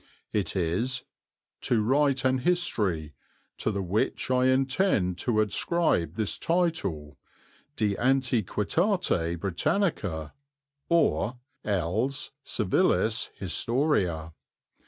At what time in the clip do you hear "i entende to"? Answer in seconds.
4.31-5.33